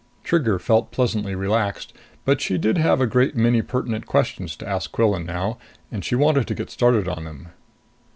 [0.23, 1.93] Trigger felt pleasantly relaxed.
[2.25, 5.59] But she did have a great many pertinent questions to ask Quillan now,
[5.91, 7.49] and she wanted to get started on them.